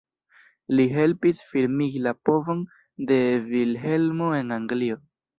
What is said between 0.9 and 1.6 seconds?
helpis